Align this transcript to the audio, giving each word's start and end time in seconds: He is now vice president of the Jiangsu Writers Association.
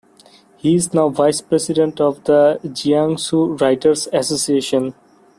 He 0.57 0.73
is 0.73 0.95
now 0.95 1.09
vice 1.09 1.41
president 1.41 2.01
of 2.01 2.23
the 2.23 2.59
Jiangsu 2.63 3.61
Writers 3.61 4.07
Association. 4.11 4.95